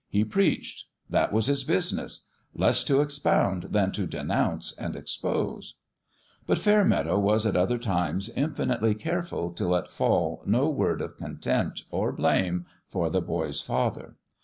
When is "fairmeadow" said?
6.57-7.19